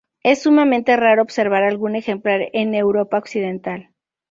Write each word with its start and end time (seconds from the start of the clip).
Es 0.23 0.41
sumamente 0.41 0.97
raro 0.97 1.21
observar 1.21 1.61
algún 1.61 1.95
ejemplar 1.95 2.49
en 2.53 2.73
Europa 2.73 3.19
occidental. 3.19 3.91